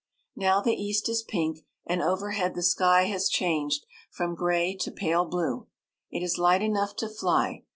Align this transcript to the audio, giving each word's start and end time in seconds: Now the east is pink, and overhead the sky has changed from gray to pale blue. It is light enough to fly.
Now 0.35 0.61
the 0.61 0.73
east 0.73 1.07
is 1.09 1.21
pink, 1.21 1.59
and 1.85 2.01
overhead 2.01 2.55
the 2.55 2.63
sky 2.63 3.03
has 3.03 3.29
changed 3.29 3.85
from 4.09 4.33
gray 4.33 4.75
to 4.77 4.89
pale 4.91 5.25
blue. 5.25 5.67
It 6.09 6.23
is 6.23 6.39
light 6.39 6.63
enough 6.63 6.95
to 6.95 7.07
fly. 7.07 7.65